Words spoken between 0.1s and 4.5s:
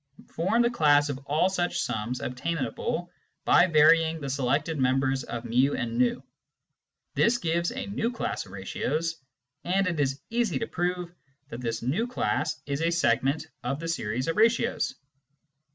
Form the class of all such sums obtainable by varying the